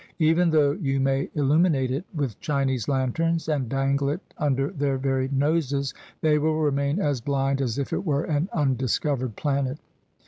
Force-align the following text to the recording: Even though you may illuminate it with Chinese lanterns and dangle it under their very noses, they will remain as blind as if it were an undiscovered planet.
Even 0.17 0.49
though 0.49 0.71
you 0.71 0.99
may 0.99 1.29
illuminate 1.35 1.91
it 1.91 2.03
with 2.11 2.39
Chinese 2.39 2.87
lanterns 2.87 3.47
and 3.47 3.69
dangle 3.69 4.09
it 4.09 4.33
under 4.39 4.71
their 4.71 4.97
very 4.97 5.27
noses, 5.31 5.93
they 6.21 6.39
will 6.39 6.59
remain 6.59 6.99
as 6.99 7.21
blind 7.21 7.61
as 7.61 7.77
if 7.77 7.93
it 7.93 8.03
were 8.03 8.23
an 8.23 8.49
undiscovered 8.51 9.35
planet. 9.35 9.77